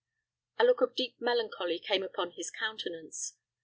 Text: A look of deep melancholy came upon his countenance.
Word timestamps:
A 0.57 0.63
look 0.63 0.81
of 0.81 0.95
deep 0.95 1.17
melancholy 1.21 1.77
came 1.77 2.01
upon 2.01 2.31
his 2.31 2.49
countenance. 2.49 3.35